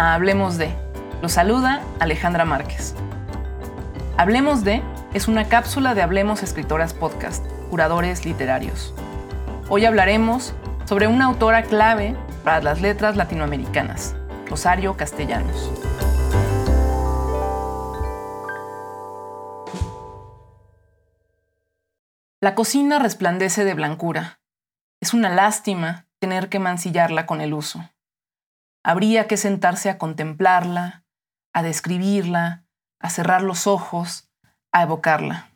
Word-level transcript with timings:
a 0.00 0.14
Hablemos 0.14 0.56
de. 0.56 0.74
Los 1.20 1.32
saluda 1.32 1.82
Alejandra 1.98 2.46
Márquez. 2.46 2.94
Hablemos 4.16 4.64
de 4.64 4.82
es 5.12 5.28
una 5.28 5.46
cápsula 5.50 5.94
de 5.94 6.00
Hablemos 6.00 6.42
Escritoras 6.42 6.94
Podcast, 6.94 7.44
curadores 7.68 8.24
literarios. 8.24 8.94
Hoy 9.68 9.84
hablaremos 9.84 10.54
sobre 10.86 11.06
una 11.06 11.26
autora 11.26 11.64
clave 11.64 12.16
para 12.44 12.62
las 12.62 12.80
letras 12.80 13.16
latinoamericanas, 13.16 14.16
Rosario 14.48 14.96
Castellanos. 14.96 15.70
La 22.40 22.54
cocina 22.54 22.98
resplandece 22.98 23.66
de 23.66 23.74
blancura. 23.74 24.40
Es 25.02 25.12
una 25.12 25.28
lástima 25.28 26.06
tener 26.20 26.48
que 26.48 26.58
mancillarla 26.58 27.26
con 27.26 27.42
el 27.42 27.52
uso. 27.52 27.84
Habría 28.82 29.26
que 29.26 29.36
sentarse 29.36 29.90
a 29.90 29.98
contemplarla, 29.98 31.04
a 31.52 31.62
describirla, 31.62 32.64
a 32.98 33.10
cerrar 33.10 33.42
los 33.42 33.66
ojos, 33.66 34.30
a 34.72 34.82
evocarla. 34.82 35.50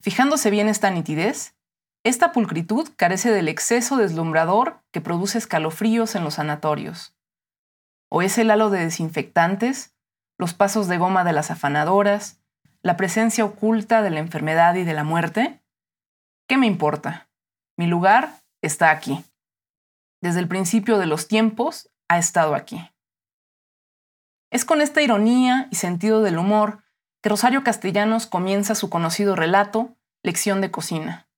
Fijándose 0.00 0.50
bien 0.50 0.68
esta 0.68 0.90
nitidez, 0.90 1.54
esta 2.02 2.32
pulcritud 2.32 2.88
carece 2.96 3.30
del 3.30 3.48
exceso 3.48 3.98
deslumbrador 3.98 4.82
que 4.90 5.02
produce 5.02 5.36
escalofríos 5.36 6.14
en 6.14 6.24
los 6.24 6.34
sanatorios. 6.34 7.14
¿O 8.08 8.22
es 8.22 8.38
el 8.38 8.50
halo 8.50 8.70
de 8.70 8.80
desinfectantes, 8.80 9.94
los 10.38 10.54
pasos 10.54 10.88
de 10.88 10.96
goma 10.96 11.24
de 11.24 11.34
las 11.34 11.50
afanadoras, 11.50 12.40
la 12.82 12.96
presencia 12.96 13.44
oculta 13.44 14.00
de 14.00 14.10
la 14.10 14.20
enfermedad 14.20 14.74
y 14.76 14.84
de 14.84 14.94
la 14.94 15.04
muerte? 15.04 15.62
¿Qué 16.48 16.56
me 16.56 16.66
importa? 16.66 17.28
Mi 17.76 17.86
lugar 17.86 18.40
está 18.62 18.90
aquí. 18.90 19.22
Desde 20.22 20.40
el 20.40 20.48
principio 20.48 20.98
de 20.98 21.06
los 21.06 21.28
tiempos 21.28 21.90
ha 22.10 22.18
estado 22.18 22.56
aquí. 22.56 22.90
Es 24.50 24.64
con 24.64 24.80
esta 24.80 25.00
ironía 25.00 25.68
y 25.70 25.76
sentido 25.76 26.22
del 26.22 26.38
humor 26.38 26.82
que 27.22 27.28
Rosario 27.28 27.62
Castellanos 27.62 28.26
comienza 28.26 28.74
su 28.74 28.90
conocido 28.90 29.36
relato, 29.36 29.94
Lección 30.24 30.60
de 30.60 30.72
Cocina, 30.72 31.28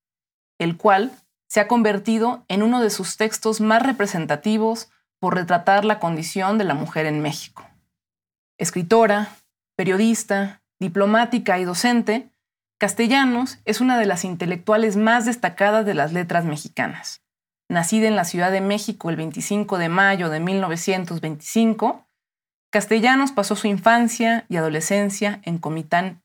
el 0.57 0.75
cual 0.75 1.11
se 1.47 1.59
ha 1.59 1.67
convertido 1.67 2.43
en 2.47 2.63
uno 2.63 2.81
de 2.81 2.89
sus 2.89 3.17
textos 3.17 3.61
más 3.61 3.83
representativos 3.83 4.89
por 5.19 5.35
retratar 5.35 5.85
la 5.85 5.99
condición 5.99 6.57
de 6.57 6.63
la 6.63 6.73
mujer 6.73 7.05
en 7.05 7.21
México. 7.21 7.63
Escritora, 8.57 9.29
periodista, 9.75 10.63
diplomática 10.79 11.59
y 11.59 11.65
docente, 11.65 12.31
Castellanos 12.79 13.59
es 13.65 13.79
una 13.79 13.99
de 13.99 14.07
las 14.07 14.25
intelectuales 14.25 14.97
más 14.97 15.25
destacadas 15.25 15.85
de 15.85 15.93
las 15.93 16.13
letras 16.13 16.45
mexicanas. 16.45 17.22
Nacida 17.69 18.07
en 18.07 18.15
la 18.15 18.25
Ciudad 18.25 18.51
de 18.51 18.61
México 18.61 19.09
el 19.09 19.15
25 19.15 19.77
de 19.77 19.89
mayo 19.89 20.29
de 20.29 20.39
1925, 20.39 22.05
Castellanos 22.69 23.31
pasó 23.31 23.55
su 23.55 23.67
infancia 23.67 24.45
y 24.49 24.57
adolescencia 24.57 25.39
en 25.43 25.57
Comitán. 25.57 26.23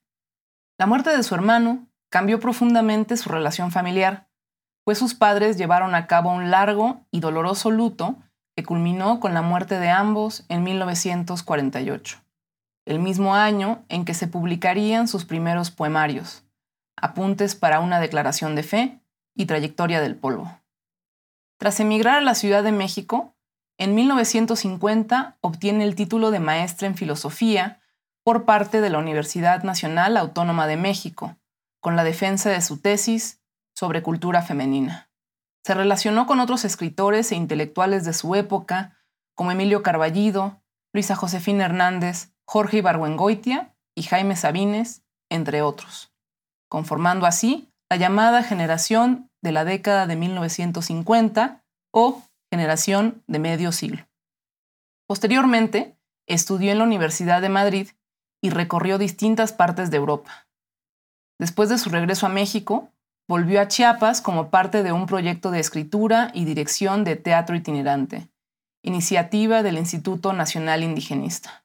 La 0.78 0.86
muerte 0.86 1.16
de 1.16 1.22
su 1.22 1.34
hermano 1.34 1.86
cambió 2.10 2.40
profundamente 2.40 3.16
su 3.16 3.28
relación 3.28 3.70
familiar, 3.70 4.28
pues 4.84 4.98
sus 4.98 5.14
padres 5.14 5.58
llevaron 5.58 5.94
a 5.94 6.06
cabo 6.06 6.32
un 6.32 6.50
largo 6.50 7.06
y 7.10 7.20
doloroso 7.20 7.70
luto 7.70 8.16
que 8.56 8.64
culminó 8.64 9.20
con 9.20 9.34
la 9.34 9.42
muerte 9.42 9.78
de 9.78 9.90
ambos 9.90 10.44
en 10.48 10.64
1948, 10.64 12.18
el 12.86 12.98
mismo 12.98 13.34
año 13.34 13.84
en 13.88 14.04
que 14.04 14.14
se 14.14 14.26
publicarían 14.26 15.06
sus 15.06 15.24
primeros 15.24 15.70
poemarios, 15.70 16.44
Apuntes 17.00 17.54
para 17.54 17.80
una 17.80 18.00
declaración 18.00 18.56
de 18.56 18.62
fe 18.64 19.00
y 19.34 19.46
Trayectoria 19.46 20.00
del 20.00 20.16
polvo. 20.16 20.58
Tras 21.58 21.80
emigrar 21.80 22.18
a 22.18 22.22
la 22.22 22.34
Ciudad 22.34 22.62
de 22.62 22.72
México, 22.72 23.36
en 23.78 23.94
1950 23.94 25.38
obtiene 25.40 25.84
el 25.84 25.94
título 25.94 26.30
de 26.30 26.40
maestra 26.40 26.88
en 26.88 26.96
filosofía 26.96 27.80
por 28.24 28.44
parte 28.44 28.80
de 28.80 28.90
la 28.90 28.98
Universidad 28.98 29.62
Nacional 29.62 30.16
Autónoma 30.16 30.66
de 30.66 30.76
México, 30.76 31.36
con 31.80 31.96
la 31.96 32.04
defensa 32.04 32.50
de 32.50 32.60
su 32.60 32.80
tesis 32.80 33.40
sobre 33.74 34.02
cultura 34.02 34.42
femenina. 34.42 35.10
Se 35.64 35.74
relacionó 35.74 36.26
con 36.26 36.40
otros 36.40 36.64
escritores 36.64 37.30
e 37.32 37.36
intelectuales 37.36 38.04
de 38.04 38.14
su 38.14 38.34
época, 38.34 38.96
como 39.34 39.52
Emilio 39.52 39.82
Carballido, 39.82 40.62
Luisa 40.92 41.14
Josefina 41.14 41.66
Hernández, 41.66 42.32
Jorge 42.44 42.78
Ibargüengoitia 42.78 43.74
y 43.94 44.04
Jaime 44.04 44.36
Sabines, 44.36 45.02
entre 45.28 45.62
otros 45.62 46.12
conformando 46.68 47.26
así 47.26 47.72
la 47.90 47.96
llamada 47.96 48.42
generación 48.42 49.27
de 49.42 49.52
la 49.52 49.64
década 49.64 50.06
de 50.06 50.16
1950 50.16 51.64
o 51.92 52.22
generación 52.50 53.22
de 53.26 53.38
medio 53.38 53.72
siglo. 53.72 54.06
Posteriormente, 55.06 55.96
estudió 56.26 56.72
en 56.72 56.78
la 56.78 56.84
Universidad 56.84 57.40
de 57.40 57.48
Madrid 57.48 57.88
y 58.42 58.50
recorrió 58.50 58.98
distintas 58.98 59.52
partes 59.52 59.90
de 59.90 59.96
Europa. 59.96 60.46
Después 61.38 61.68
de 61.68 61.78
su 61.78 61.90
regreso 61.90 62.26
a 62.26 62.30
México, 62.30 62.90
volvió 63.28 63.60
a 63.60 63.68
Chiapas 63.68 64.20
como 64.20 64.50
parte 64.50 64.82
de 64.82 64.92
un 64.92 65.06
proyecto 65.06 65.50
de 65.50 65.60
escritura 65.60 66.30
y 66.34 66.44
dirección 66.44 67.04
de 67.04 67.16
teatro 67.16 67.54
itinerante, 67.54 68.28
iniciativa 68.82 69.62
del 69.62 69.78
Instituto 69.78 70.32
Nacional 70.32 70.82
Indigenista. 70.82 71.64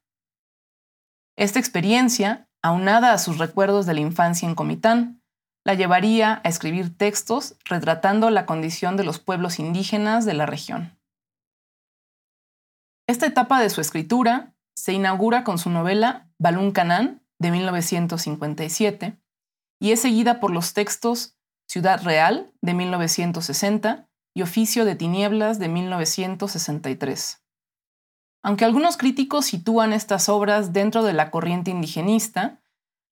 Esta 1.36 1.60
experiencia 1.60 2.48
aunada 2.62 3.14
a 3.14 3.18
sus 3.18 3.40
recuerdos 3.40 3.86
de 3.86 3.94
la 3.94 4.00
infancia 4.02 4.48
en 4.48 4.56
Comitán, 4.56 5.23
la 5.66 5.76
llevaría 5.76 6.42
a 6.44 6.50
escribir 6.50 6.98
textos 6.98 7.56
retratando 7.66 8.30
la 8.30 8.46
condición 8.46 8.98
de 8.98 9.04
los 9.04 9.20
pueblos 9.20 9.60
indígenas 9.60 10.26
de 10.26 10.34
la 10.34 10.46
región. 10.46 10.98
Esta 13.08 13.26
etapa 13.26 13.60
de 13.62 13.70
su 13.70 13.82
escritura 13.82 14.54
se 14.76 14.94
inaugura 14.94 15.44
con 15.44 15.58
su 15.58 15.70
novela 15.70 16.30
Balún 16.38 16.72
Canán 16.72 17.22
de 17.40 17.52
1957 17.52 19.18
y 19.80 19.92
es 19.92 20.02
seguida 20.02 20.40
por 20.40 20.52
los 20.52 20.74
textos 20.74 21.38
Ciudad 21.68 22.04
Real 22.04 22.52
de 22.62 22.74
1960 22.74 24.10
y 24.36 24.42
Oficio 24.42 24.86
de 24.86 24.96
Tinieblas 24.96 25.60
de 25.60 25.70
1963. 25.70 27.44
Aunque 28.44 28.66
algunos 28.66 28.98
críticos 28.98 29.46
sitúan 29.46 29.94
estas 29.94 30.28
obras 30.28 30.74
dentro 30.74 31.04
de 31.04 31.14
la 31.14 31.32
corriente 31.32 31.72
indigenista, 31.72 32.63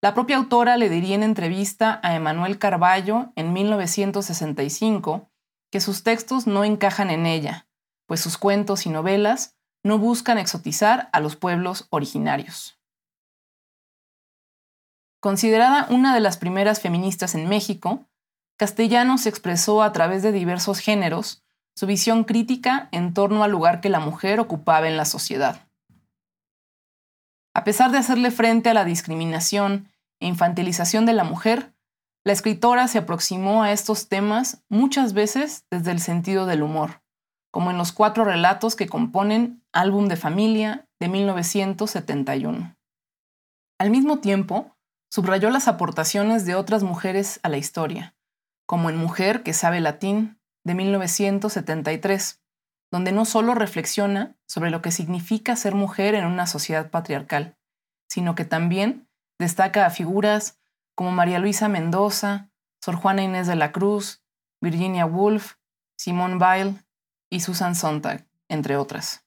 la 0.02 0.16
propia 0.16 0.38
autora 0.38 0.78
le 0.78 0.90
diría 0.90 1.16
en 1.16 1.24
entrevista 1.24 2.00
a 2.04 2.16
Emanuel 2.16 2.58
Carballo 2.58 3.32
en 3.36 3.54
1965 3.54 5.30
que 5.72 5.80
sus 5.80 6.04
textos 6.04 6.48
no 6.48 6.64
encajan 6.64 7.12
en 7.12 7.28
ella, 7.28 7.68
pues 8.08 8.20
sus 8.20 8.38
cuentos 8.38 8.86
y 8.88 8.90
novelas 8.90 9.56
no 9.84 10.00
buscan 10.00 10.40
exotizar 10.40 11.10
a 11.14 11.20
los 11.20 11.36
pueblos 11.36 11.88
originarios. 11.92 12.80
Considerada 15.20 15.86
una 15.92 16.16
de 16.16 16.20
las 16.20 16.38
primeras 16.38 16.82
feministas 16.82 17.36
en 17.36 17.48
México, 17.48 18.08
Castellanos 18.58 19.28
expresó 19.28 19.84
a 19.84 19.92
través 19.92 20.24
de 20.24 20.32
diversos 20.32 20.80
géneros 20.80 21.44
su 21.76 21.86
visión 21.86 22.24
crítica 22.24 22.90
en 22.92 23.14
torno 23.14 23.44
al 23.44 23.52
lugar 23.52 23.82
que 23.82 23.90
la 23.90 24.00
mujer 24.00 24.40
ocupaba 24.40 24.88
en 24.88 24.98
la 24.98 25.06
sociedad. 25.06 25.68
A 27.54 27.64
pesar 27.64 27.92
de 27.92 28.00
hacerle 28.00 28.32
frente 28.32 28.70
a 28.70 28.74
la 28.74 28.86
discriminación 28.86 29.91
e 30.22 30.28
infantilización 30.28 31.06
de 31.06 31.14
la 31.14 31.26
mujer, 31.26 31.74
la 32.24 32.32
escritora 32.32 32.88
se 32.88 33.00
aproximó 33.00 33.64
a 33.64 33.72
estos 33.72 34.08
temas 34.08 34.64
muchas 34.70 35.14
veces 35.14 35.66
desde 35.70 35.92
el 35.92 36.00
sentido 36.00 36.46
del 36.46 36.64
humor, 36.64 37.02
como 37.52 37.72
en 37.72 37.78
los 37.78 37.92
cuatro 37.92 38.24
relatos 38.24 38.76
que 38.76 38.88
componen 38.88 39.64
Álbum 39.74 40.08
de 40.08 40.16
Familia 40.16 40.88
de 41.00 41.10
1971. 41.10 42.78
Al 43.80 43.90
mismo 43.90 44.20
tiempo, 44.20 44.78
subrayó 45.10 45.50
las 45.50 45.68
aportaciones 45.68 46.46
de 46.46 46.56
otras 46.56 46.84
mujeres 46.84 47.40
a 47.44 47.50
la 47.50 47.58
historia, 47.58 48.16
como 48.68 48.90
en 48.90 48.98
Mujer 48.98 49.44
que 49.44 49.54
sabe 49.54 49.82
latín 49.82 50.40
de 50.64 50.76
1973, 50.76 52.42
donde 52.92 53.12
no 53.12 53.26
solo 53.26 53.56
reflexiona 53.56 54.38
sobre 54.48 54.70
lo 54.70 54.82
que 54.82 54.92
significa 54.92 55.56
ser 55.56 55.74
mujer 55.74 56.14
en 56.14 56.26
una 56.26 56.46
sociedad 56.46 56.92
patriarcal, 56.92 57.58
sino 58.08 58.36
que 58.36 58.46
también 58.46 59.10
destaca 59.42 59.88
a 59.88 59.90
figuras 59.90 60.62
como 60.96 61.12
María 61.12 61.40
Luisa 61.40 61.68
Mendoza, 61.68 62.52
Sor 62.80 62.96
Juana 62.96 63.24
Inés 63.24 63.48
de 63.48 63.56
la 63.56 63.72
Cruz, 63.72 64.24
Virginia 64.62 65.06
Woolf, 65.06 65.56
Simone 65.98 66.38
Weil 66.38 66.86
y 67.32 67.40
Susan 67.40 67.76
Sontag, 67.76 68.28
entre 68.50 68.78
otras. 68.78 69.26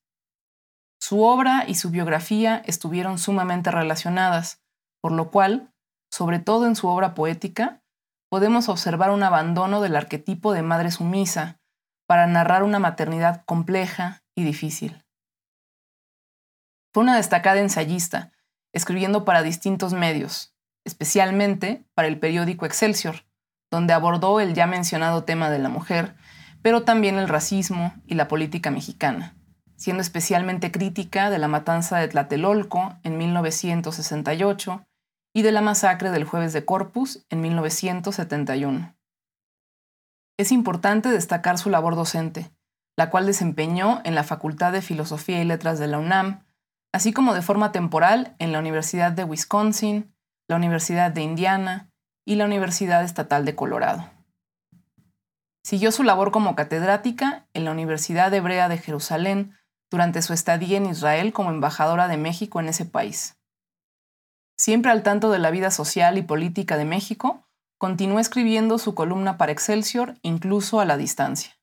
Su 1.01 1.23
obra 1.23 1.65
y 1.67 1.75
su 1.75 1.91
biografía 1.91 2.63
estuvieron 2.65 3.19
sumamente 3.19 3.73
relacionadas, 3.73 4.63
por 5.03 5.11
lo 5.13 5.31
cual, 5.31 5.73
sobre 6.11 6.39
todo 6.39 6.67
en 6.67 6.77
su 6.77 6.87
obra 6.89 7.15
poética, 7.15 7.83
podemos 8.31 8.69
observar 8.69 9.11
un 9.11 9.25
abandono 9.25 9.81
del 9.81 9.97
arquetipo 9.97 10.53
de 10.53 10.63
madre 10.63 10.93
sumisa 10.93 11.61
para 12.07 12.27
narrar 12.29 12.63
una 12.63 12.79
maternidad 12.79 13.45
compleja 13.47 14.23
y 14.37 14.45
difícil. 14.45 15.05
Fue 16.93 17.03
una 17.03 17.17
destacada 17.17 17.59
ensayista, 17.59 18.31
escribiendo 18.75 19.25
para 19.25 19.43
distintos 19.43 19.95
medios, 19.95 20.55
especialmente 20.85 21.87
para 21.95 22.09
el 22.09 22.19
periódico 22.19 22.67
Excelsior, 22.67 23.25
donde 23.71 23.95
abordó 23.95 24.41
el 24.41 24.53
ya 24.53 24.67
mencionado 24.67 25.25
tema 25.25 25.49
de 25.49 25.59
la 25.59 25.71
mujer, 25.71 26.15
pero 26.61 26.83
también 26.83 27.17
el 27.17 27.29
racismo 27.29 27.95
y 28.07 28.15
la 28.15 28.29
política 28.29 28.71
mexicana, 28.71 29.37
siendo 29.77 30.03
especialmente 30.03 30.71
crítica 30.71 31.31
de 31.31 31.39
la 31.39 31.49
matanza 31.49 31.99
de 31.99 32.09
Tlatelolco 32.09 32.99
en 33.03 33.17
1968 33.17 34.85
y 35.33 35.43
de 35.43 35.53
la 35.53 35.61
masacre 35.61 36.11
del 36.11 36.25
jueves 36.25 36.53
de 36.53 36.65
Corpus 36.65 37.25
en 37.31 37.41
1971. 37.41 38.95
Es 40.37 40.53
importante 40.53 41.11
destacar 41.11 41.59
su 41.59 41.71
labor 41.71 41.95
docente, 41.97 42.51
la 42.97 43.11
cual 43.11 43.27
desempeñó 43.27 44.01
en 44.05 44.15
la 44.15 44.25
Facultad 44.25 44.73
de 44.73 44.83
Filosofía 44.83 45.41
y 45.41 45.45
Letras 45.45 45.79
de 45.79 45.87
la 45.87 45.99
UNAM, 45.99 46.44
así 46.95 47.13
como 47.13 47.35
de 47.35 47.43
forma 47.43 47.73
temporal 47.73 48.37
en 48.39 48.53
la 48.53 48.61
Universidad 48.61 49.11
de 49.11 49.25
Wisconsin, 49.25 50.15
la 50.47 50.55
Universidad 50.55 51.11
de 51.11 51.23
Indiana 51.23 51.91
y 52.25 52.37
la 52.37 52.45
Universidad 52.45 53.03
Estatal 53.03 53.45
de 53.45 53.57
Colorado. 53.57 54.09
Siguió 55.65 55.91
su 55.91 56.05
labor 56.05 56.31
como 56.31 56.55
catedrática 56.55 57.49
en 57.53 57.65
la 57.65 57.73
Universidad 57.73 58.33
Hebrea 58.33 58.69
de 58.69 58.79
Jerusalén 58.79 59.57
durante 59.91 60.23
su 60.23 60.35
estadía 60.35 60.77
en 60.77 60.87
Israel 60.87 61.33
como 61.33 61.51
embajadora 61.51 62.07
de 62.07 62.17
México 62.17 62.61
en 62.61 62.69
ese 62.69 62.85
país. 62.85 63.37
Siempre 64.57 64.93
al 64.93 65.03
tanto 65.03 65.33
de 65.33 65.41
la 65.41 65.51
vida 65.51 65.73
social 65.73 66.17
y 66.17 66.23
política 66.23 66.77
de 66.77 66.85
México, 66.85 67.45
continuó 67.77 68.21
escribiendo 68.21 68.79
su 68.79 68.95
columna 68.95 69.37
para 69.37 69.51
Excelsior 69.51 70.15
incluso 70.23 70.79
a 70.79 70.85
la 70.85 70.97
distancia. 70.97 71.59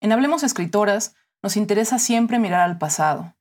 En 0.00 0.12
Hablemos 0.12 0.44
Escritoras 0.44 1.14
nos 1.42 1.58
interesa 1.58 1.98
siempre 1.98 2.38
mirar 2.38 2.60
al 2.60 2.78
pasado, 2.78 3.34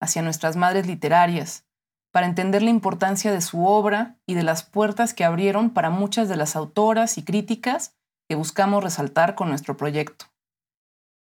hacia 0.00 0.22
nuestras 0.22 0.56
madres 0.56 0.86
literarias, 0.86 1.64
para 2.12 2.26
entender 2.26 2.62
la 2.62 2.70
importancia 2.70 3.32
de 3.32 3.40
su 3.40 3.66
obra 3.66 4.16
y 4.26 4.34
de 4.34 4.44
las 4.44 4.62
puertas 4.62 5.14
que 5.14 5.24
abrieron 5.24 5.70
para 5.70 5.90
muchas 5.90 6.28
de 6.28 6.36
las 6.36 6.54
autoras 6.54 7.18
y 7.18 7.24
críticas 7.24 7.96
que 8.28 8.36
buscamos 8.36 8.84
resaltar 8.84 9.34
con 9.34 9.48
nuestro 9.48 9.76
proyecto. 9.76 10.26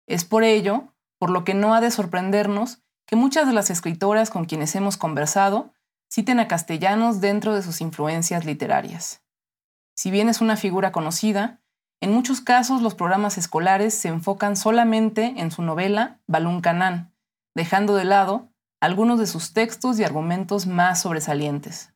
Es 0.07 0.25
por 0.25 0.43
ello, 0.43 0.93
por 1.17 1.29
lo 1.29 1.43
que 1.43 1.53
no 1.53 1.73
ha 1.73 1.81
de 1.81 1.91
sorprendernos 1.91 2.81
que 3.05 3.15
muchas 3.15 3.47
de 3.47 3.53
las 3.53 3.69
escritoras 3.69 4.29
con 4.29 4.45
quienes 4.45 4.75
hemos 4.75 4.97
conversado 4.97 5.73
citen 6.11 6.39
a 6.39 6.47
castellanos 6.47 7.21
dentro 7.21 7.55
de 7.55 7.61
sus 7.61 7.79
influencias 7.79 8.43
literarias. 8.43 9.21
Si 9.95 10.11
bien 10.11 10.29
es 10.29 10.41
una 10.41 10.57
figura 10.57 10.91
conocida, 10.91 11.61
en 12.01 12.11
muchos 12.11 12.41
casos 12.41 12.81
los 12.81 12.95
programas 12.95 13.37
escolares 13.37 13.93
se 13.93 14.09
enfocan 14.09 14.55
solamente 14.57 15.35
en 15.37 15.51
su 15.51 15.61
novela 15.61 16.19
Balún 16.27 16.59
Canán, 16.61 17.13
dejando 17.55 17.95
de 17.95 18.05
lado 18.05 18.50
algunos 18.81 19.19
de 19.19 19.27
sus 19.27 19.53
textos 19.53 19.99
y 19.99 20.03
argumentos 20.03 20.65
más 20.65 21.01
sobresalientes. 21.01 21.93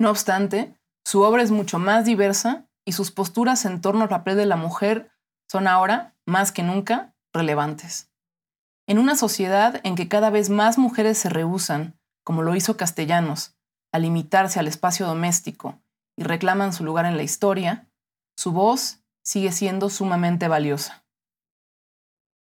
No 0.00 0.10
obstante, 0.10 0.78
su 1.04 1.22
obra 1.22 1.42
es 1.42 1.50
mucho 1.50 1.78
más 1.78 2.04
diversa 2.04 2.68
y 2.84 2.92
sus 2.92 3.10
posturas 3.12 3.64
en 3.64 3.80
torno 3.80 4.02
al 4.02 4.08
papel 4.08 4.36
de 4.36 4.46
la 4.46 4.56
mujer 4.56 5.12
son 5.48 5.68
ahora, 5.68 6.14
más 6.26 6.52
que 6.52 6.62
nunca, 6.62 7.14
relevantes. 7.32 8.10
En 8.86 8.98
una 8.98 9.16
sociedad 9.16 9.80
en 9.84 9.94
que 9.94 10.08
cada 10.08 10.30
vez 10.30 10.50
más 10.50 10.76
mujeres 10.76 11.16
se 11.18 11.28
rehusan, 11.28 11.98
como 12.24 12.42
lo 12.42 12.56
hizo 12.56 12.76
Castellanos, 12.76 13.56
a 13.92 13.98
limitarse 13.98 14.58
al 14.58 14.66
espacio 14.66 15.06
doméstico 15.06 15.80
y 16.16 16.24
reclaman 16.24 16.72
su 16.72 16.84
lugar 16.84 17.06
en 17.06 17.16
la 17.16 17.22
historia, 17.22 17.88
su 18.36 18.52
voz 18.52 19.04
sigue 19.22 19.52
siendo 19.52 19.88
sumamente 19.88 20.48
valiosa. 20.48 21.04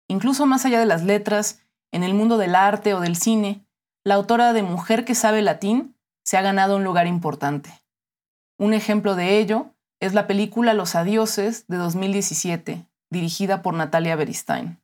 Incluso 0.09 0.45
más 0.45 0.65
allá 0.65 0.79
de 0.79 0.85
las 0.85 1.03
letras, 1.03 1.62
en 1.93 2.03
el 2.03 2.15
mundo 2.15 2.37
del 2.37 2.55
arte 2.55 2.93
o 2.95 2.99
del 2.99 3.15
cine, 3.15 3.65
la 4.03 4.15
autora 4.15 4.51
de 4.51 4.63
Mujer 4.63 5.05
que 5.05 5.15
sabe 5.15 5.41
latín 5.43 5.95
se 6.23 6.37
ha 6.37 6.41
ganado 6.41 6.75
un 6.75 6.83
lugar 6.83 7.05
importante. 7.05 7.71
Un 8.57 8.73
ejemplo 8.73 9.15
de 9.15 9.37
ello 9.37 9.67
es 9.99 10.13
la 10.13 10.25
película 10.25 10.73
Los 10.73 10.95
Adioses 10.95 11.65
de 11.67 11.77
2017, 11.77 12.85
dirigida 13.11 13.61
por 13.61 13.75
Natalia 13.75 14.15
Beristain. 14.15 14.81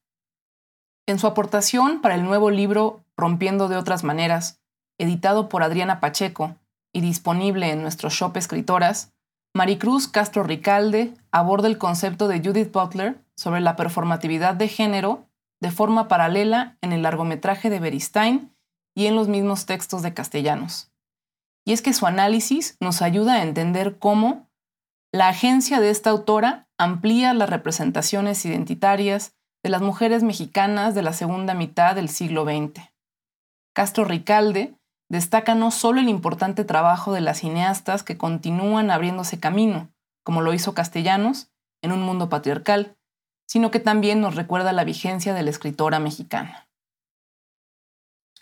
En 1.08 1.18
su 1.18 1.26
aportación 1.26 2.00
para 2.00 2.14
el 2.14 2.24
nuevo 2.24 2.52
libro 2.52 3.04
Rompiendo 3.18 3.68
de 3.68 3.76
otras 3.76 4.04
maneras, 4.04 4.62
editado 5.00 5.50
por 5.50 5.64
Adriana 5.64 6.00
Pacheco 6.00 6.56
y 6.94 7.02
disponible 7.02 7.72
en 7.72 7.82
nuestro 7.82 8.10
shop 8.10 8.38
escritoras, 8.38 9.12
Maricruz 9.56 10.08
Castro 10.08 10.44
Ricalde 10.44 11.16
aborda 11.32 11.68
el 11.68 11.80
concepto 11.80 12.28
de 12.28 12.40
Judith 12.40 12.72
Butler 12.72 13.20
sobre 13.36 13.62
la 13.62 13.76
performatividad 13.76 14.54
de 14.54 14.68
género 14.68 15.29
de 15.62 15.72
forma 15.72 16.08
paralela 16.08 16.78
en 16.82 16.94
el 16.94 17.02
largometraje 17.02 17.70
de 17.70 17.80
Beristain 17.80 18.56
y 18.96 19.08
en 19.08 19.16
los 19.16 19.28
mismos 19.28 19.66
textos 19.66 20.02
de 20.02 20.14
castellanos. 20.14 20.92
Y 21.66 21.74
es 21.74 21.82
que 21.82 21.94
su 21.94 22.08
análisis 22.08 22.78
nos 22.80 23.02
ayuda 23.02 23.36
a 23.36 23.44
entender 23.44 24.00
cómo, 24.00 24.50
la 25.12 25.28
agencia 25.28 25.80
de 25.80 25.90
esta 25.90 26.10
autora 26.10 26.68
amplía 26.78 27.34
las 27.34 27.50
representaciones 27.50 28.46
identitarias 28.46 29.36
de 29.64 29.70
las 29.70 29.82
mujeres 29.82 30.24
mexicanas 30.24 30.96
de 30.96 31.02
la 31.02 31.14
segunda 31.14 31.54
mitad 31.54 31.96
del 31.96 32.10
siglo 32.10 32.46
XX. 32.46 32.82
Castro 33.74 34.06
Ricalde 34.06 34.76
destaca 35.10 35.56
no 35.56 35.72
solo 35.72 36.00
el 36.00 36.10
importante 36.10 36.64
trabajo 36.64 37.12
de 37.14 37.22
las 37.22 37.40
cineastas 37.40 38.04
que 38.04 38.18
continúan 38.18 38.92
abriéndose 38.92 39.40
camino, 39.40 39.90
como 40.24 40.42
lo 40.42 40.54
hizo 40.54 40.74
Castellanos, 40.74 41.52
en 41.82 41.92
un 41.92 42.02
mundo 42.02 42.30
patriarcal, 42.30 42.98
sino 43.50 43.72
que 43.72 43.80
también 43.80 44.22
nos 44.22 44.36
recuerda 44.36 44.74
la 44.74 44.84
vigencia 44.84 45.34
de 45.34 45.42
la 45.42 45.50
escritora 45.50 46.00
mexicana. 46.00 46.68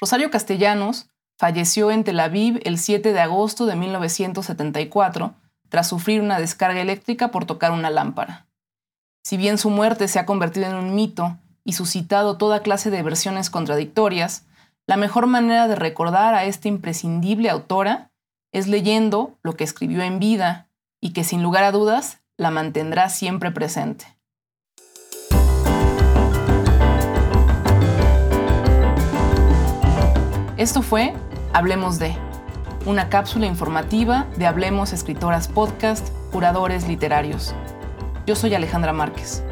Rosario 0.01 0.29
Castellanos 0.29 1.09
falleció 1.37 1.91
en 1.91 2.03
Tel 2.03 2.19
Aviv 2.19 2.59
el 2.65 2.77
7 2.77 3.13
de 3.13 3.19
agosto 3.21 3.65
de 3.65 3.77
1974 3.77 5.33
tras 5.69 5.87
sufrir 5.87 6.19
una 6.19 6.39
descarga 6.39 6.81
eléctrica 6.81 7.31
por 7.31 7.45
tocar 7.45 7.71
una 7.71 7.89
lámpara. 7.89 8.47
Si 9.23 9.37
bien 9.37 9.57
su 9.57 9.69
muerte 9.69 10.09
se 10.09 10.19
ha 10.19 10.25
convertido 10.25 10.67
en 10.67 10.75
un 10.75 10.93
mito 10.93 11.37
y 11.63 11.73
suscitado 11.73 12.37
toda 12.37 12.61
clase 12.61 12.89
de 12.89 13.01
versiones 13.01 13.49
contradictorias, 13.49 14.45
la 14.87 14.97
mejor 14.97 15.25
manera 15.27 15.69
de 15.69 15.75
recordar 15.75 16.35
a 16.35 16.43
esta 16.43 16.67
imprescindible 16.67 17.49
autora 17.49 18.11
es 18.51 18.67
leyendo 18.67 19.37
lo 19.41 19.55
que 19.55 19.63
escribió 19.63 20.03
en 20.03 20.19
vida 20.19 20.67
y 20.99 21.13
que 21.13 21.23
sin 21.23 21.43
lugar 21.43 21.63
a 21.63 21.71
dudas 21.71 22.19
la 22.35 22.51
mantendrá 22.51 23.07
siempre 23.07 23.51
presente. 23.51 24.16
Esto 30.57 30.81
fue 30.81 31.13
Hablemos 31.53 31.99
de 31.99 32.15
una 32.87 33.09
cápsula 33.09 33.45
informativa 33.45 34.25
de 34.37 34.47
Hablemos 34.47 34.91
Escritoras 34.91 35.47
Podcast, 35.47 36.09
curadores 36.31 36.87
literarios. 36.87 37.53
Yo 38.25 38.35
soy 38.35 38.55
Alejandra 38.55 38.91
Márquez. 38.91 39.43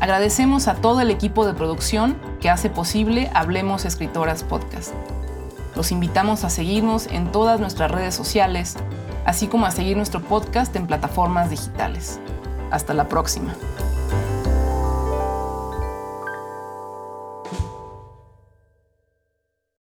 Agradecemos 0.00 0.68
a 0.68 0.74
todo 0.76 1.02
el 1.02 1.10
equipo 1.10 1.44
de 1.44 1.52
producción 1.52 2.16
que 2.40 2.48
hace 2.48 2.70
posible 2.70 3.30
Hablemos 3.34 3.84
Escritoras 3.84 4.42
Podcast. 4.42 4.94
Los 5.76 5.92
invitamos 5.92 6.44
a 6.44 6.50
seguirnos 6.50 7.08
en 7.08 7.30
todas 7.30 7.60
nuestras 7.60 7.90
redes 7.90 8.14
sociales, 8.14 8.76
así 9.26 9.48
como 9.48 9.66
a 9.66 9.70
seguir 9.70 9.98
nuestro 9.98 10.22
podcast 10.22 10.74
en 10.76 10.86
plataformas 10.86 11.50
digitales. 11.50 12.20
Hasta 12.70 12.94
la 12.94 13.06
próxima. 13.06 13.54